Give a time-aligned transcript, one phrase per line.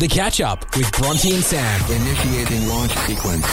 [0.00, 1.80] The Catch Up with Bronte and Sam.
[1.88, 3.46] Initiating launch sequence.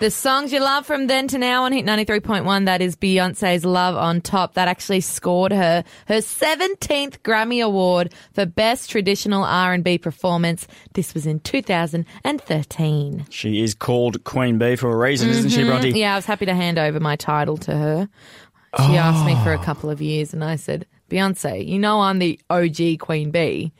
[0.00, 3.96] The songs you love from then to now on Hit 93.1, that is Beyonce's Love
[3.96, 4.52] on Top.
[4.54, 10.66] That actually scored her her 17th Grammy Award for Best Traditional R&B Performance.
[10.92, 13.26] This was in 2013.
[13.30, 15.88] She is called Queen Bee for a reason, isn't she, Bronte?
[15.88, 15.96] Mm-hmm.
[15.96, 18.10] Yeah, I was happy to hand over my title to her.
[18.78, 22.18] She asked me for a couple of years and I said, Beyonce, you know I'm
[22.18, 23.72] the OG Queen Bee.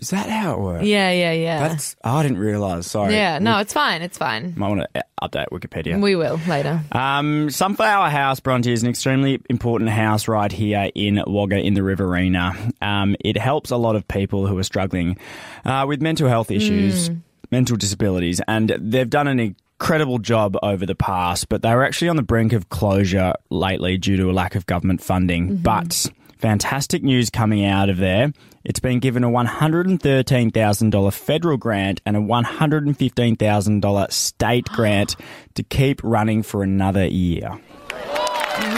[0.00, 0.84] Is that how it works?
[0.84, 1.68] Yeah, yeah, yeah.
[1.68, 2.86] That's oh, I didn't realise.
[2.86, 3.12] Sorry.
[3.12, 4.00] yeah, no, it's fine.
[4.00, 4.54] It's fine.
[4.56, 6.00] Might want to update Wikipedia.
[6.00, 6.80] We will later.
[6.92, 11.82] Um, Sunflower House, Bronte, is an extremely important house right here in Wagga in the
[11.82, 12.56] Riverina.
[12.80, 15.18] Um, it helps a lot of people who are struggling
[15.66, 17.10] uh, with mental health issues,
[17.50, 22.08] mental disabilities, and they've done an incredible job over the past, but they were actually
[22.08, 25.56] on the brink of closure lately due to a lack of government funding.
[25.56, 26.06] But
[26.40, 28.32] fantastic news coming out of there.
[28.64, 35.16] It's been given a $113,000 federal grant and a $115,000 state grant
[35.54, 37.58] to keep running for another year.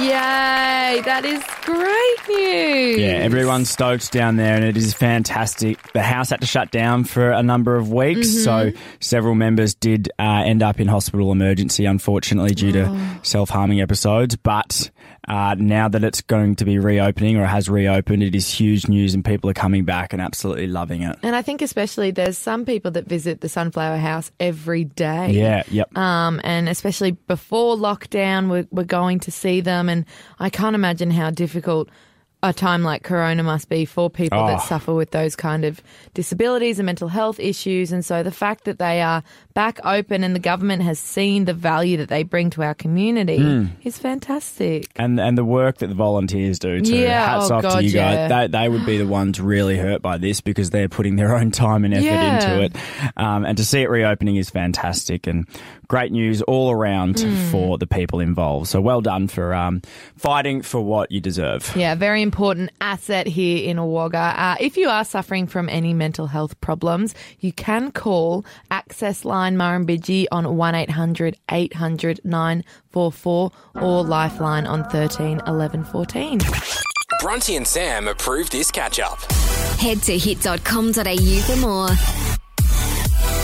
[0.00, 1.00] Yay!
[1.04, 2.98] That is great news.
[2.98, 5.92] Yeah, everyone's stoked down there, and it is fantastic.
[5.92, 8.70] The house had to shut down for a number of weeks, so
[9.00, 14.36] several members did uh, end up in hospital emergency, unfortunately, due to self harming episodes.
[14.36, 14.90] But
[15.28, 19.14] uh, now that it's going to be reopening or has reopened, it is huge news,
[19.14, 21.18] and people are coming back and absolutely loving it.
[21.22, 25.30] And I think especially there's some people that visit the Sunflower House every day.
[25.30, 25.96] Yeah, yep.
[25.96, 29.88] Um, and especially before lockdown, we're, we're going to see them.
[29.88, 30.06] And
[30.40, 31.88] I can't imagine how difficult
[32.44, 34.46] a time like Corona must be for people Oh.
[34.48, 35.80] that suffer with those kind of
[36.14, 37.92] disabilities and mental health issues.
[37.92, 39.22] And so the fact that they are
[39.54, 43.38] back open and the government has seen the value that they bring to our community
[43.38, 43.66] Hmm.
[43.84, 44.86] is fantastic.
[44.96, 46.96] and and the work that the volunteers do too.
[46.96, 48.28] Yeah, Hats oh off God, to you yeah.
[48.28, 48.50] guys.
[48.50, 51.50] They, they would be the ones really hurt by this because they're putting their own
[51.52, 52.34] time and effort Yeah.
[52.34, 52.76] into it.
[53.16, 55.46] Um, and to see it reopening is fantastic and
[55.86, 57.50] great news all around Mm.
[57.50, 58.66] for the people involved.
[58.68, 59.82] So well done for um,
[60.16, 61.70] fighting for what you deserve.
[61.76, 62.31] Yeah, very important
[62.80, 64.34] asset here in Wagga.
[64.36, 69.56] Uh, if you are suffering from any mental health problems, you can call Access Line
[69.56, 73.50] Murrumbidgee on 1800 800 944
[73.80, 76.40] or Lifeline on 13 11 14.
[77.20, 79.20] Bronte and Sam approve this catch up.
[79.78, 81.88] Head to hit.com.au for more.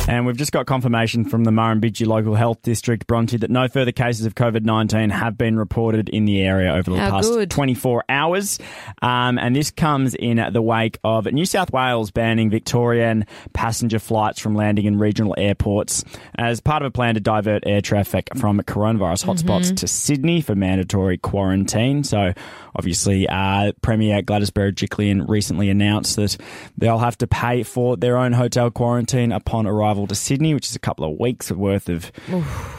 [0.09, 3.93] And we've just got confirmation from the Murrumbidgee Local Health District, Bronte, that no further
[3.93, 7.51] cases of COVID 19 have been reported in the area over the How past good.
[7.51, 8.59] 24 hours.
[9.03, 14.41] Um, and this comes in the wake of New South Wales banning Victorian passenger flights
[14.41, 16.05] from landing in regional airports
[16.39, 19.75] as part of a plan to divert air traffic from coronavirus hotspots Mm-hmm.
[19.75, 22.03] to Sydney for mandatory quarantine.
[22.03, 22.33] So,
[22.75, 26.39] obviously, uh, Premier Gladys Berejiklian recently announced that
[26.79, 30.77] they'll have to pay for their own hotel quarantine upon arrival to Sydney, which is
[30.77, 32.11] a couple of weeks worth of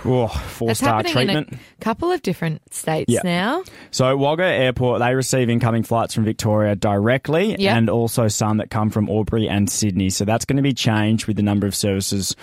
[0.06, 1.52] oh, four That's star treatment.
[1.53, 3.22] a couple of different states Yeah.
[3.24, 3.63] now.
[3.91, 7.75] So Wagga Airport, they receive incoming flights from Victoria directly Yeah.
[7.78, 10.09] and also some that come from Albury and Sydney.
[10.09, 12.35] So that's going to be changed with the number of services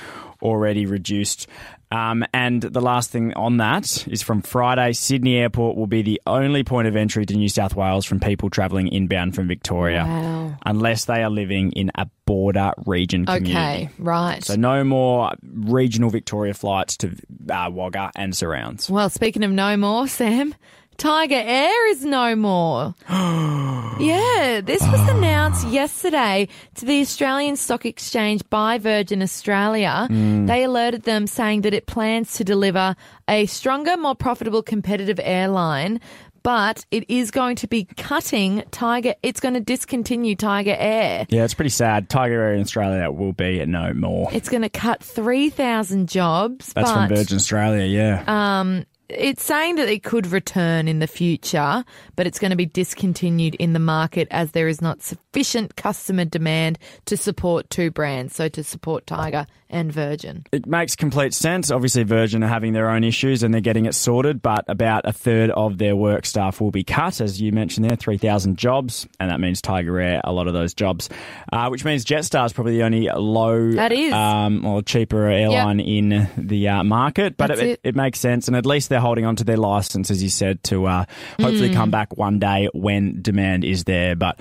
[0.43, 1.47] already reduced.
[1.93, 6.21] Um, and the last thing on that is from Friday, Sydney Airport will be the
[6.27, 10.05] only point of entry to New South Wales from people travelling inbound from Victoria.
[10.05, 10.57] Wow.
[10.67, 12.09] Unless they are living in a
[12.47, 13.53] border region community.
[13.53, 14.45] Okay, right.
[14.45, 17.17] So no more regional Victoria flights to
[17.51, 18.89] uh, Wagga and surrounds.
[18.89, 20.55] Well, speaking of no more, Sam,
[20.97, 22.95] Tiger Air is no more.
[23.11, 30.07] yeah, this was announced yesterday to the Australian Stock Exchange by Virgin Australia.
[30.11, 32.95] They alerted them saying that it plans to deliver
[33.29, 36.01] a stronger, more profitable, competitive airline.
[36.47, 39.17] But it is going to be cutting Tiger.
[39.25, 41.27] It's going to discontinue Tiger Air.
[41.29, 42.09] Yeah, it's pretty sad.
[42.09, 44.29] Tiger Air in Australia will be no more.
[44.33, 46.73] It's going to cut three thousand jobs.
[46.73, 48.23] That's but from Virgin Australia, yeah.
[48.61, 52.67] Um, it's saying that it could return in the future, but it's going to be
[52.67, 58.37] discontinued in the market as there is not sufficient customer demand to support two brands,
[58.37, 60.45] so to support Tiger and Virgin.
[60.53, 61.71] it makes complete sense.
[61.71, 65.13] Obviously, Virgin are having their own issues and they're getting it sorted, but about a
[65.13, 69.31] third of their work staff will be cut, as you mentioned there, 3,000 jobs, and
[69.31, 71.09] that means Tiger Air, a lot of those jobs,
[71.53, 74.13] uh, which means Jetstar is probably the only low That is.
[74.13, 77.81] um, or cheaper airline in the uh, market, but it, it.
[77.83, 80.63] it makes sense, and at least they're holding on to their license, as you said,
[80.65, 81.05] to uh,
[81.41, 81.75] hopefully Hmm.
[81.75, 84.39] come back one day when demand is there, but.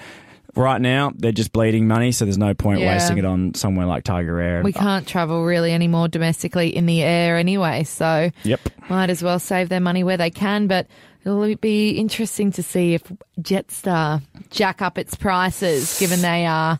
[0.55, 2.87] Right now, they're just bleeding money, so there's no point Yeah.
[2.93, 4.61] wasting it on somewhere like Tiger Air.
[4.63, 8.59] We can't travel really anymore domestically in the air anyway, so Yep.
[8.89, 10.67] might as well save their money where they can.
[10.67, 10.87] But
[11.25, 13.01] It'll be interesting to see if
[13.41, 14.21] Jetstar
[14.51, 16.79] jack up its prices, given they are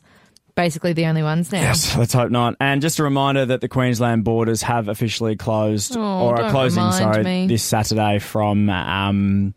[0.56, 1.62] basically the only ones now.
[1.62, 2.54] Yes, let's hope not.
[2.60, 6.92] And just a reminder that the Queensland borders have officially closed, Oh, or are closing,
[6.92, 7.48] sorry, me.
[7.48, 9.56] this Saturday from um,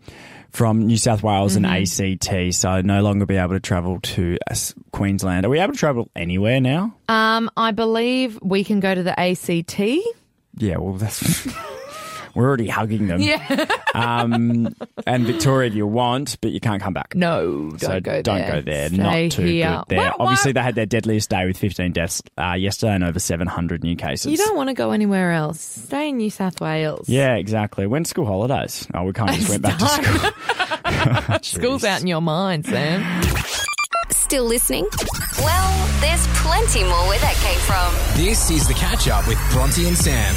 [0.50, 1.64] from New South Wales Mm-hmm.
[1.64, 2.54] and ACT.
[2.54, 4.54] So no longer be able to travel to uh,
[4.92, 5.44] Queensland.
[5.46, 6.94] Are we able to travel anywhere now?
[7.08, 9.78] Um, I believe we can go to the ACT.
[10.56, 11.46] Yeah, well, that's.
[12.38, 13.20] We're already hugging them.
[13.20, 13.67] Yeah.
[13.94, 14.76] Um,
[15.06, 17.14] and Victoria, if you want, but you can't come back.
[17.17, 18.52] No, don't so go don't there.
[18.52, 18.88] go there.
[18.90, 19.69] Stay Not too here.
[19.79, 19.99] good there.
[19.99, 23.19] Why- why- Obviously, they had their deadliest day with 15 deaths uh, yesterday and over
[23.19, 24.31] 700 new cases.
[24.31, 25.58] You don't want to go anywhere else.
[25.61, 27.08] Stay in New South Wales.
[27.08, 27.87] Yeah, exactly.
[27.88, 28.87] When's school holidays?
[28.94, 31.38] Oh, we kind of just went back to school.
[31.43, 33.23] School's out in your mind, Sam.
[34.11, 34.87] Still listening?
[35.38, 38.23] Well, there's plenty more where that came from.
[38.23, 40.34] This is the catch up with Bronte and Sam.